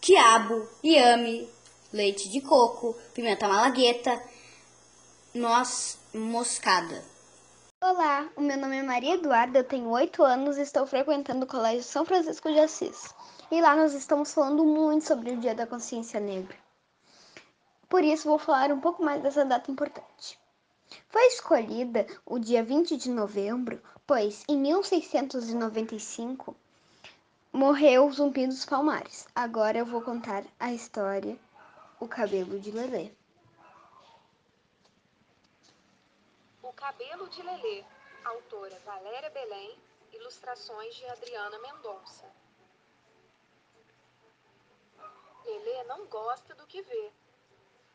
quiabo, 0.00 0.66
iame, 0.82 1.48
leite 1.92 2.28
de 2.28 2.40
coco, 2.40 2.96
pimenta 3.14 3.46
malagueta, 3.46 4.20
noz 5.34 5.98
moscada. 6.14 7.04
Olá, 7.80 8.28
o 8.34 8.40
meu 8.40 8.56
nome 8.56 8.78
é 8.78 8.82
Maria 8.82 9.14
Eduarda, 9.14 9.60
eu 9.60 9.64
tenho 9.64 9.88
8 9.90 10.20
anos 10.24 10.56
e 10.56 10.62
estou 10.62 10.84
frequentando 10.86 11.44
o 11.44 11.48
Colégio 11.48 11.84
São 11.84 12.04
Francisco 12.04 12.50
de 12.50 12.58
Assis. 12.58 13.14
E 13.50 13.60
lá 13.60 13.76
nós 13.76 13.94
estamos 13.94 14.34
falando 14.34 14.64
muito 14.64 15.06
sobre 15.06 15.30
o 15.30 15.36
Dia 15.36 15.54
da 15.54 15.66
Consciência 15.66 16.18
Negra. 16.18 16.67
Por 17.88 18.04
isso, 18.04 18.28
vou 18.28 18.38
falar 18.38 18.70
um 18.70 18.80
pouco 18.80 19.02
mais 19.02 19.22
dessa 19.22 19.46
data 19.46 19.70
importante. 19.70 20.38
Foi 21.08 21.26
escolhida 21.26 22.06
o 22.24 22.38
dia 22.38 22.62
20 22.62 22.98
de 22.98 23.10
novembro, 23.10 23.82
pois 24.06 24.44
em 24.46 24.58
1695 24.58 26.54
morreu 27.50 28.06
o 28.06 28.12
Zumbi 28.12 28.46
dos 28.46 28.66
Palmares. 28.66 29.26
Agora 29.34 29.78
eu 29.78 29.86
vou 29.86 30.02
contar 30.02 30.44
a 30.60 30.70
história 30.72 31.38
O 31.98 32.06
Cabelo 32.06 32.60
de 32.60 32.70
Lelê. 32.70 33.10
O 36.62 36.72
Cabelo 36.74 37.26
de 37.30 37.42
Lelê, 37.42 37.84
autora 38.24 38.78
Valéria 38.84 39.30
Belém, 39.30 39.78
ilustrações 40.12 40.94
de 40.94 41.06
Adriana 41.06 41.58
Mendonça. 41.58 42.30
Lelê 45.46 45.84
não 45.84 46.04
gosta 46.06 46.54
do 46.54 46.66
que 46.66 46.82
vê 46.82 47.10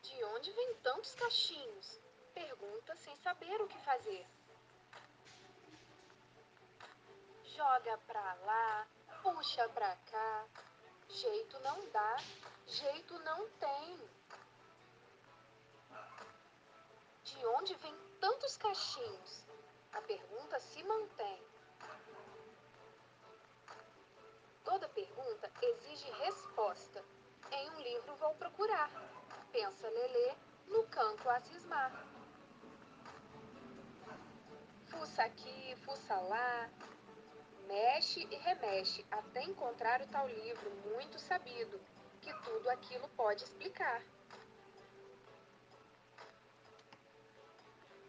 de 0.04 0.22
onde 0.24 0.52
vem 0.52 0.74
tantos 0.82 1.14
cachinhos? 1.14 1.98
Pergunta 2.34 2.94
sem 2.96 3.16
saber 3.16 3.60
o 3.62 3.66
que 3.66 3.78
fazer. 3.78 4.26
Joga 7.56 7.96
pra 8.06 8.34
lá, 8.46 8.86
puxa 9.22 9.66
pra 9.70 9.96
cá. 9.96 10.46
Jeito 11.08 11.58
não 11.60 11.88
dá, 11.90 12.16
jeito 12.66 13.18
não 13.20 13.48
tem. 13.50 14.10
De 17.24 17.46
onde 17.46 17.74
vem 17.76 17.94
tantos 18.20 18.56
cachinhos? 18.58 19.44
A 19.92 20.02
pergunta 20.02 20.60
se 20.60 20.82
mantém. 20.82 21.42
Toda 24.64 24.88
pergunta 24.88 25.50
exige 25.62 26.10
resposta. 26.10 27.02
Em 27.50 27.70
um 27.70 27.80
livro 27.80 28.14
vou 28.16 28.34
procurar 28.34 28.90
pensa 29.54 29.88
Lelê, 29.88 30.34
no 30.66 30.82
canto 30.88 31.30
a 31.30 31.40
cismar. 31.42 31.92
Fuça 34.86 35.22
aqui, 35.22 35.76
fuça 35.84 36.16
lá, 36.16 36.68
mexe 37.68 38.26
e 38.32 38.34
remexe 38.34 39.06
até 39.12 39.44
encontrar 39.44 40.02
o 40.02 40.08
tal 40.08 40.26
livro 40.26 40.72
muito 40.86 41.20
sabido, 41.20 41.80
que 42.20 42.34
tudo 42.42 42.68
aquilo 42.68 43.08
pode 43.10 43.44
explicar. 43.44 44.02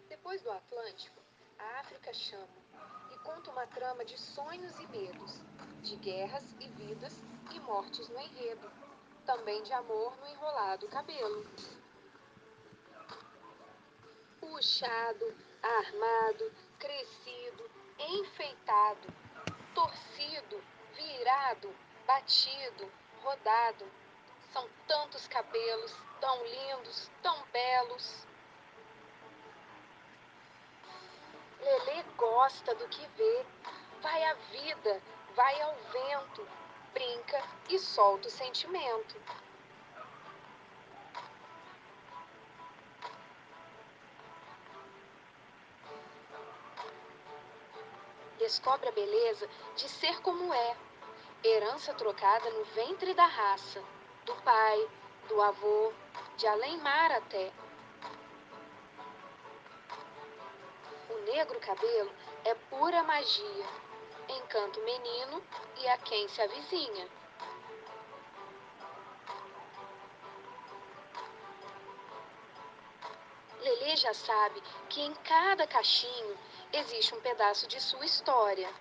Depois 0.09 0.41
do 0.41 0.51
Atlântico, 0.51 1.21
a 1.59 1.79
África 1.81 2.11
chama 2.11 2.57
e 3.13 3.19
conta 3.19 3.51
uma 3.51 3.67
trama 3.67 4.03
de 4.03 4.17
sonhos 4.17 4.79
e 4.79 4.87
medos, 4.87 5.39
de 5.83 5.95
guerras 5.97 6.43
e 6.59 6.67
vidas 6.69 7.13
e 7.53 7.59
mortes 7.59 8.09
no 8.09 8.19
enredo 8.19 8.84
também 9.25 9.61
de 9.63 9.73
amor 9.73 10.15
no 10.17 10.27
enrolado 10.27 10.87
cabelo. 10.87 11.45
Puxado, 14.39 15.35
armado, 15.61 16.51
crescido, 16.79 17.69
enfeitado, 17.97 19.07
torcido, 19.73 20.63
virado, 20.93 21.75
batido, 22.05 22.91
rodado. 23.23 23.85
São 24.53 24.69
tantos 24.87 25.27
cabelos, 25.27 25.93
tão 26.21 26.45
lindos, 26.45 27.09
tão 27.21 27.43
belos. 27.51 28.25
Lelê 31.59 32.03
gosta 32.15 32.75
do 32.75 32.87
que 32.87 33.05
vê, 33.17 33.45
vai 34.01 34.23
à 34.23 34.33
vida, 34.35 35.01
vai 35.35 35.61
ao 35.61 35.75
vento, 35.75 36.47
brinca 36.95 37.43
e 37.69 37.77
solta 37.77 38.29
o 38.29 38.31
sentimento. 38.31 39.15
Descobre 48.37 48.87
a 48.87 48.91
beleza 48.93 49.49
de 49.75 49.89
ser 49.89 50.21
como 50.21 50.53
é, 50.53 50.77
herança 51.43 51.93
trocada 51.93 52.49
no 52.51 52.63
ventre 52.63 53.13
da 53.13 53.25
raça, 53.25 53.83
do 54.23 54.33
pai, 54.35 54.89
do 55.27 55.41
avô, 55.41 55.91
de 56.37 56.47
além-mar 56.47 57.11
até. 57.11 57.51
O 61.09 61.17
negro 61.31 61.59
cabelo 61.59 62.11
é 62.45 62.55
pura 62.69 63.03
magia 63.03 63.84
encanta 64.33 64.79
o 64.79 64.83
menino 64.83 65.43
e 65.77 65.87
a 65.87 65.97
quem 65.97 66.27
se 66.27 66.41
avizinha. 66.41 67.07
Lelê 73.65 73.95
já 73.95 74.13
sabe 74.13 74.61
que 74.89 75.01
em 75.01 75.13
cada 75.15 75.65
cachinho 75.65 76.37
existe 76.71 77.15
um 77.15 77.21
pedaço 77.21 77.67
de 77.67 77.81
sua 77.81 78.05
história. 78.05 78.71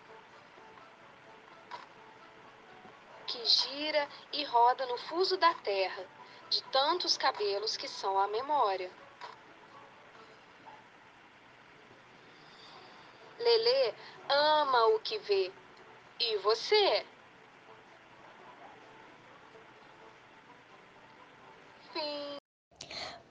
Que 3.26 3.44
gira 3.46 4.06
e 4.32 4.44
roda 4.44 4.84
no 4.86 4.98
fuso 4.98 5.38
da 5.38 5.54
terra, 5.54 6.06
de 6.50 6.62
tantos 6.64 7.16
cabelos 7.16 7.76
que 7.78 7.88
são 7.88 8.18
a 8.18 8.28
memória. 8.28 8.90
Lelê 13.38 13.94
ama 14.28 14.86
o 14.88 15.00
que 15.00 15.18
vê. 15.18 15.52
E 16.20 16.36
você? 16.38 17.04
fim. 21.94 22.43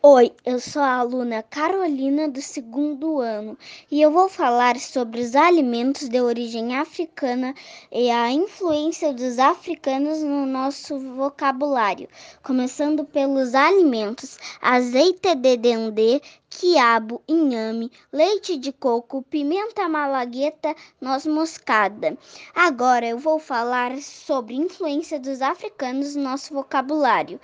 Oi, 0.06 0.34
eu 0.46 0.60
sou 0.60 0.82
a 0.82 0.96
aluna 0.96 1.42
Carolina 1.44 2.28
do 2.28 2.42
segundo 2.42 3.22
ano 3.22 3.58
e 3.90 4.02
eu 4.02 4.12
vou 4.12 4.28
falar 4.28 4.78
sobre 4.78 5.22
os 5.22 5.34
alimentos 5.34 6.10
de 6.10 6.20
origem 6.20 6.76
africana 6.76 7.56
e 7.90 8.12
a 8.12 8.30
influência 8.30 9.14
dos 9.14 9.40
africanos 9.40 10.22
no 10.22 10.46
nosso 10.46 11.00
vocabulário, 11.16 12.10
começando 12.44 13.06
pelos 13.06 13.56
alimentos: 13.56 14.38
azeite 14.62 15.36
de 15.36 15.56
dendê, 15.56 16.22
quiabo, 16.50 17.22
inhame, 17.26 17.90
leite 18.12 18.58
de 18.58 18.74
coco, 18.74 19.22
pimenta 19.22 19.88
malagueta, 19.88 20.76
noz 21.00 21.26
moscada. 21.26 22.18
Agora 22.54 23.08
eu 23.08 23.18
vou 23.18 23.40
falar 23.40 23.98
sobre 24.00 24.54
a 24.56 24.58
influência 24.58 25.18
dos 25.18 25.42
africanos 25.42 26.14
no 26.14 26.24
nosso 26.24 26.54
vocabulário. 26.54 27.40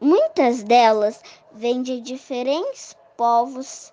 Muitas 0.00 0.64
delas 0.64 1.20
vêm 1.54 1.82
de 1.82 2.00
diferentes 2.00 2.96
povos, 3.16 3.92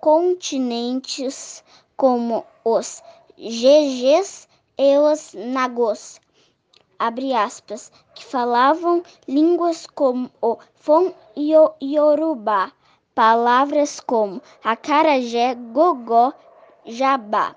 continentes, 0.00 1.64
como 1.96 2.44
os 2.64 3.02
GGs 3.36 4.48
e 4.78 4.98
os 4.98 5.34
Nagôs, 5.34 6.20
abre 6.98 7.34
aspas, 7.34 7.90
que 8.14 8.24
falavam 8.24 9.02
línguas 9.26 9.86
como 9.86 10.30
o 10.40 10.58
Fon 10.74 11.12
e 11.34 11.56
o 11.56 11.74
Yorubá, 11.82 12.72
palavras 13.14 14.00
como 14.00 14.42
acarajé, 14.62 15.54
gogó, 15.54 16.32
jabá 16.84 17.56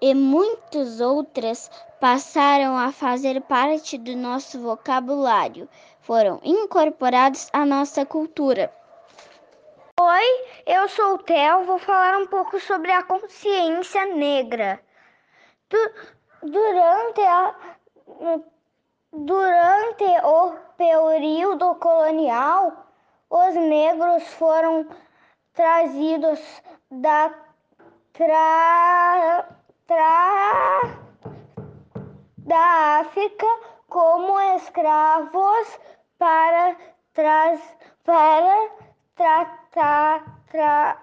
e 0.00 0.14
muitas 0.14 1.00
outras 1.00 1.70
passaram 2.00 2.76
a 2.76 2.92
fazer 2.92 3.40
parte 3.42 3.96
do 3.96 4.16
nosso 4.16 4.60
vocabulário, 4.60 5.68
foram 6.00 6.40
incorporados 6.44 7.48
à 7.52 7.64
nossa 7.64 8.04
cultura. 8.04 8.72
Oi, 9.98 10.46
eu 10.66 10.88
sou 10.88 11.14
o 11.14 11.18
Theo, 11.18 11.64
vou 11.64 11.78
falar 11.78 12.18
um 12.18 12.26
pouco 12.26 12.60
sobre 12.60 12.92
a 12.92 13.02
consciência 13.02 14.04
negra. 14.14 14.80
Du 15.70 15.78
durante, 16.42 17.20
a, 17.22 17.54
durante 19.12 20.04
o 20.22 20.52
período 20.76 21.74
colonial, 21.76 22.86
os 23.30 23.54
negros 23.54 24.22
foram 24.34 24.86
trazidos 25.54 26.40
da 26.90 27.34
tra 28.12 29.55
tra 29.86 30.82
da 32.38 33.00
África 33.00 33.46
como 33.88 34.38
escravos 34.56 35.80
para, 36.18 36.76
tras, 37.12 37.60
para 38.04 38.70
tratar, 39.14 40.24
tra, 40.50 40.96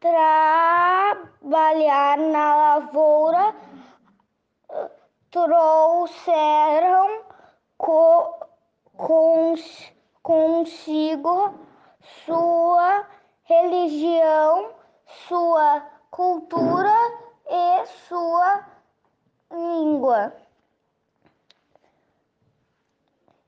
trabalhar 0.00 2.18
na 2.18 2.56
lavoura, 2.56 3.54
trouxeram 5.30 7.24
co, 7.76 8.46
cons, 8.96 9.92
consigo 10.22 11.54
sua 12.24 13.06
religião, 13.44 14.70
sua 15.28 15.82
cultura 16.10 16.94
e 17.46 17.86
sua 18.08 18.64
língua. 19.50 20.32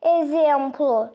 Exemplo: 0.07 1.11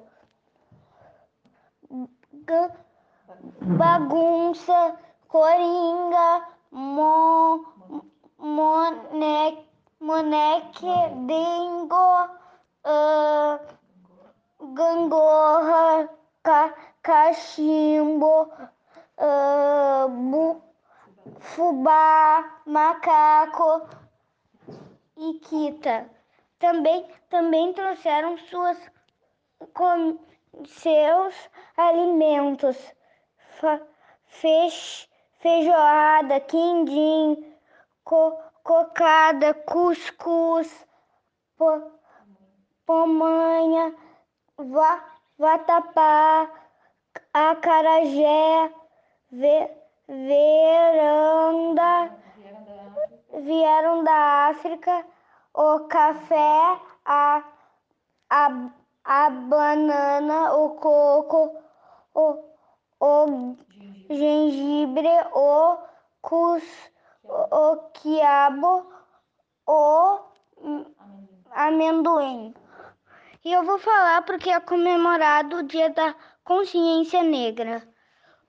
bagunça, 3.77 4.99
coringa, 5.29 6.45
mo, 6.69 7.65
moneque, 8.37 9.65
moneque, 9.97 10.93
dingo, 11.25 12.29
uh, 12.83 13.59
gangorra, 14.73 16.09
ca, 16.43 16.75
cachimbo, 17.01 18.51
uh, 19.17 20.09
bu, 20.09 20.61
fubá, 21.39 22.61
macaco 22.65 23.87
e 25.15 25.39
quita. 25.39 26.20
Também, 26.61 27.03
também 27.27 27.73
trouxeram 27.73 28.37
suas, 28.37 28.77
com, 29.73 30.19
seus 30.63 31.49
alimentos, 31.75 32.77
feixe, 34.27 35.07
feijoada, 35.39 36.39
quindim, 36.41 37.57
co, 38.03 38.39
cocada, 38.63 39.55
cuscuz, 39.55 40.87
po, 41.57 41.81
pomanha, 42.85 43.95
va, 44.55 45.03
vatapá, 45.39 46.47
acarajé, 47.33 48.71
ve, 49.31 49.71
veranda, 50.07 52.15
vieram 53.33 54.03
da 54.03 54.49
África, 54.49 55.10
o 55.53 55.79
café, 55.81 56.79
a, 57.05 57.43
a, 58.29 58.71
a 59.03 59.29
banana, 59.29 60.53
o 60.55 60.71
coco, 60.75 61.55
o, 62.13 62.43
o 62.99 63.57
gengibre, 64.09 65.09
o 65.33 65.77
cus, 66.21 66.63
o, 67.23 67.77
quiabo, 67.93 68.91
o 69.67 70.19
amendoim. 71.51 72.53
E 73.43 73.51
eu 73.51 73.63
vou 73.63 73.79
falar 73.79 74.21
porque 74.23 74.49
é 74.49 74.59
comemorado 74.59 75.57
o 75.57 75.63
Dia 75.63 75.89
da 75.89 76.15
Consciência 76.43 77.23
Negra. 77.23 77.87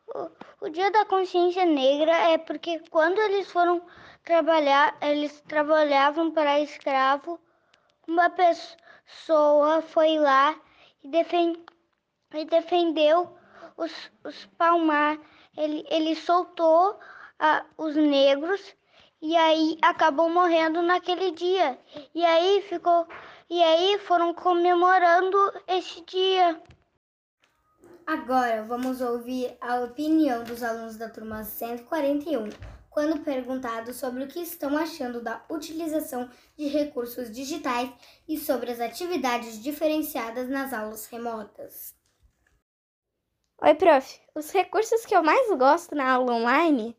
O, 0.06 0.66
o 0.66 0.68
Dia 0.68 0.90
da 0.90 1.06
Consciência 1.06 1.64
Negra 1.64 2.12
é 2.12 2.38
porque 2.38 2.78
quando 2.90 3.18
eles 3.18 3.50
foram 3.50 3.82
trabalhar, 4.24 4.96
eles 5.00 5.40
trabalhavam 5.42 6.30
para 6.30 6.60
escravo. 6.60 7.40
Uma 8.06 8.30
pessoa 8.30 9.82
foi 9.82 10.18
lá 10.18 10.54
e, 11.02 11.08
defend, 11.08 11.58
e 12.34 12.44
defendeu 12.44 13.36
os, 13.76 13.92
os 14.24 14.46
palmar. 14.58 15.18
Ele, 15.56 15.84
ele 15.90 16.14
soltou 16.16 16.98
ah, 17.38 17.64
os 17.76 17.94
negros 17.96 18.74
e 19.20 19.36
aí 19.36 19.78
acabou 19.82 20.28
morrendo 20.28 20.82
naquele 20.82 21.30
dia. 21.32 21.78
E 22.14 22.24
aí 22.24 22.62
ficou 22.62 23.06
e 23.48 23.62
aí 23.62 23.98
foram 23.98 24.32
comemorando 24.32 25.36
esse 25.68 26.02
dia. 26.04 26.60
Agora 28.06 28.62
vamos 28.62 29.00
ouvir 29.00 29.56
a 29.60 29.80
opinião 29.80 30.42
dos 30.42 30.62
alunos 30.62 30.96
da 30.96 31.08
turma 31.08 31.44
141, 31.44 32.48
quando 32.92 33.24
perguntado 33.24 33.92
sobre 33.92 34.24
o 34.24 34.28
que 34.28 34.40
estão 34.40 34.76
achando 34.76 35.20
da 35.20 35.42
utilização 35.48 36.28
de 36.56 36.68
recursos 36.68 37.30
digitais 37.30 37.90
e 38.28 38.38
sobre 38.38 38.70
as 38.70 38.80
atividades 38.80 39.60
diferenciadas 39.62 40.48
nas 40.48 40.72
aulas 40.72 41.06
remotas. 41.06 41.94
Oi, 43.62 43.74
prof. 43.74 44.20
Os 44.34 44.50
recursos 44.50 45.06
que 45.06 45.16
eu 45.16 45.22
mais 45.22 45.48
gosto 45.56 45.94
na 45.94 46.12
aula 46.12 46.34
online 46.34 46.96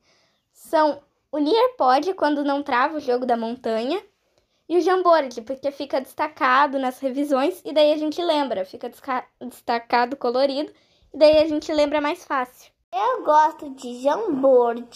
são 0.51 1.03
o 1.31 1.37
Nearpod, 1.37 2.13
quando 2.15 2.43
não 2.43 2.63
trava 2.63 2.97
o 2.97 3.01
jogo 3.01 3.25
da 3.25 3.37
montanha, 3.37 4.03
e 4.67 4.77
o 4.77 4.81
Jamboard, 4.81 5.41
porque 5.41 5.71
fica 5.71 5.99
destacado 5.99 6.79
nas 6.79 6.99
revisões 6.99 7.61
e 7.65 7.73
daí 7.73 7.91
a 7.91 7.97
gente 7.97 8.21
lembra, 8.21 8.65
fica 8.65 8.91
destacado 9.41 10.15
colorido 10.15 10.71
e 11.13 11.17
daí 11.17 11.37
a 11.39 11.47
gente 11.47 11.71
lembra 11.71 11.99
mais 11.99 12.23
fácil. 12.25 12.71
Eu 12.91 13.23
gosto 13.23 13.69
de 13.71 14.01
Jamboard 14.01 14.87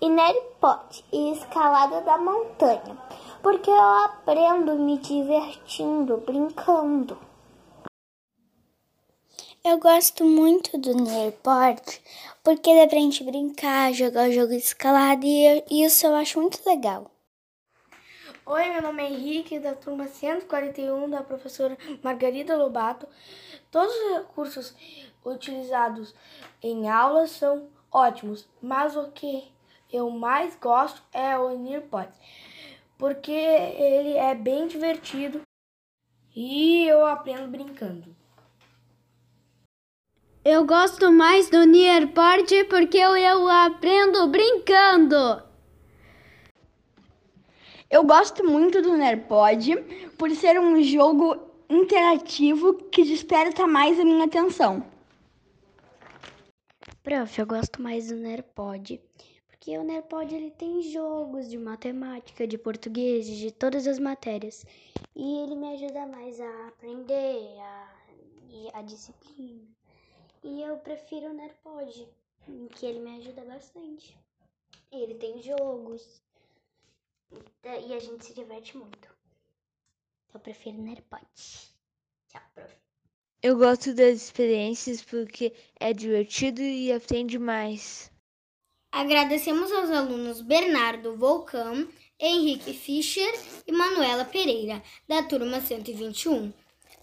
e 0.00 0.08
Nearpod 0.08 1.04
e 1.12 1.32
escalada 1.32 2.00
da 2.02 2.18
montanha, 2.18 2.96
porque 3.42 3.70
eu 3.70 3.80
aprendo 4.04 4.76
me 4.76 4.98
divertindo, 4.98 6.18
brincando. 6.18 7.18
Eu 9.62 9.78
gosto 9.78 10.24
muito 10.24 10.78
do 10.78 10.94
Nearpod 10.94 11.82
porque 12.42 12.74
dá 12.74 12.88
pra 12.88 12.98
gente 12.98 13.22
brincar, 13.22 13.92
jogar 13.92 14.28
o 14.28 14.32
jogo 14.32 14.48
de 14.48 14.56
escalada 14.56 15.24
e 15.24 15.84
isso 15.84 16.06
eu 16.06 16.14
acho 16.14 16.40
muito 16.40 16.58
legal. 16.66 17.10
Oi, 18.46 18.68
meu 18.70 18.82
nome 18.82 19.02
é 19.02 19.10
Henrique, 19.10 19.60
da 19.60 19.74
turma 19.74 20.08
141 20.08 21.08
da 21.10 21.22
professora 21.22 21.76
Margarida 22.02 22.56
Lobato. 22.56 23.06
Todos 23.70 23.94
os 23.94 24.12
recursos 24.18 24.74
utilizados 25.24 26.14
em 26.62 26.88
aulas 26.88 27.30
são 27.30 27.68
ótimos, 27.92 28.48
mas 28.62 28.96
o 28.96 29.10
que 29.10 29.50
eu 29.92 30.10
mais 30.10 30.56
gosto 30.56 31.02
é 31.12 31.36
o 31.38 31.58
Nearpod, 31.58 32.08
porque 32.96 33.30
ele 33.30 34.16
é 34.16 34.34
bem 34.34 34.66
divertido 34.66 35.42
e 36.34 36.86
eu 36.86 37.06
aprendo 37.06 37.48
brincando. 37.48 38.16
Eu 40.44 40.64
gosto 40.64 41.12
mais 41.12 41.50
do 41.50 41.66
Nearport 41.66 42.50
porque 42.68 42.96
eu 42.96 43.48
aprendo 43.48 44.26
brincando. 44.28 45.50
Eu 47.90 48.04
gosto 48.04 48.44
muito 48.44 48.80
do 48.80 48.96
Nerpod 48.96 49.76
por 50.16 50.30
ser 50.30 50.60
um 50.60 50.80
jogo 50.80 51.36
interativo 51.68 52.74
que 52.74 53.02
desperta 53.02 53.66
mais 53.66 53.98
a 53.98 54.04
minha 54.04 54.26
atenção. 54.26 54.84
Prof, 57.02 57.38
eu 57.38 57.46
gosto 57.46 57.82
mais 57.82 58.08
do 58.08 58.16
Nerpod 58.16 59.00
porque 59.60 59.76
o 59.76 59.84
Nerpod 59.84 60.34
ele 60.34 60.50
tem 60.50 60.80
jogos 60.80 61.50
de 61.50 61.58
matemática, 61.58 62.46
de 62.46 62.56
português, 62.56 63.26
de 63.26 63.52
todas 63.52 63.86
as 63.86 63.98
matérias. 63.98 64.64
E 65.14 65.42
ele 65.42 65.54
me 65.54 65.74
ajuda 65.74 66.06
mais 66.06 66.40
a 66.40 66.68
aprender, 66.68 67.58
a, 67.60 68.78
a 68.78 68.80
disciplina. 68.80 69.68
E 70.42 70.62
eu 70.62 70.78
prefiro 70.78 71.26
o 71.26 71.34
Nerpod, 71.34 72.08
que 72.74 72.86
ele 72.86 73.00
me 73.00 73.18
ajuda 73.18 73.44
bastante. 73.44 74.16
Ele 74.90 75.14
tem 75.16 75.42
jogos. 75.42 76.22
E 77.86 77.92
a 77.92 77.98
gente 78.00 78.24
se 78.24 78.32
diverte 78.32 78.78
muito. 78.78 79.14
Eu 80.32 80.40
prefiro 80.40 80.78
o 80.78 80.82
Nerpod. 80.82 81.28
Tchau, 82.28 82.42
prof. 82.54 82.89
Eu 83.42 83.56
gosto 83.56 83.94
das 83.94 84.22
experiências 84.22 85.02
porque 85.02 85.54
é 85.80 85.94
divertido 85.94 86.60
e 86.60 86.92
aprende 86.92 87.38
mais. 87.38 88.12
Agradecemos 88.92 89.72
aos 89.72 89.88
alunos 89.88 90.42
Bernardo 90.42 91.16
Volcão, 91.16 91.88
Henrique 92.18 92.74
Fischer 92.74 93.32
e 93.66 93.72
Manuela 93.72 94.26
Pereira, 94.26 94.82
da 95.08 95.22
turma 95.22 95.58
121. 95.58 96.52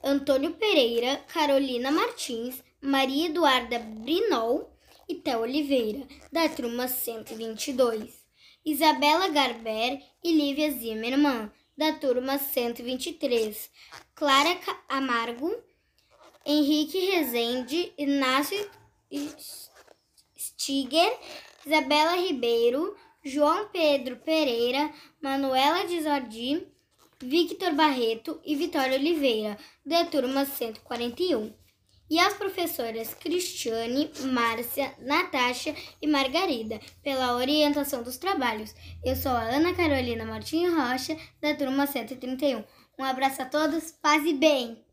Antônio 0.03 0.53
Pereira, 0.53 1.17
Carolina 1.27 1.89
Martins, 1.89 2.63
Maria 2.79 3.29
Eduarda 3.29 3.79
Brinol 3.79 4.71
e 5.09 5.15
Theo 5.15 5.39
Oliveira, 5.39 6.05
da 6.31 6.47
turma 6.47 6.87
122. 6.87 8.13
Isabela 8.63 9.27
Garber 9.29 10.03
e 10.23 10.31
Lívia 10.31 10.69
Zimmermann, 10.71 11.49
da 11.75 11.93
turma 11.93 12.37
123. 12.37 13.71
Clara 14.13 14.55
Amargo, 14.87 15.55
Henrique 16.49 16.97
Rezende, 17.11 17.91
Inácio 17.97 18.71
Stiger, 20.37 21.19
Isabela 21.65 22.15
Ribeiro, 22.15 22.95
João 23.21 23.67
Pedro 23.67 24.15
Pereira, 24.15 24.89
Manuela 25.21 25.85
Dizordi, 25.85 26.65
Victor 27.21 27.73
Barreto 27.73 28.39
e 28.45 28.55
Vitória 28.55 28.97
Oliveira, 28.97 29.57
da 29.85 30.05
turma 30.05 30.45
141. 30.45 31.53
E 32.09 32.17
as 32.17 32.35
professoras 32.35 33.13
Cristiane, 33.13 34.09
Márcia, 34.31 34.95
Natasha 34.99 35.75
e 36.01 36.07
Margarida, 36.07 36.79
pela 37.03 37.35
orientação 37.35 38.03
dos 38.03 38.15
trabalhos. 38.15 38.73
Eu 39.03 39.17
sou 39.17 39.33
a 39.33 39.41
Ana 39.41 39.73
Carolina 39.73 40.23
Martins 40.23 40.73
Rocha, 40.73 41.17
da 41.41 41.53
turma 41.55 41.85
131. 41.85 42.63
Um 42.97 43.03
abraço 43.03 43.41
a 43.41 43.45
todos, 43.45 43.91
paz 43.91 44.25
e 44.25 44.33
bem! 44.33 44.86